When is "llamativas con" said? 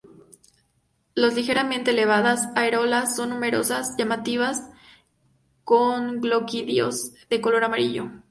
4.01-6.21